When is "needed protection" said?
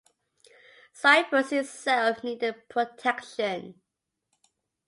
2.23-3.79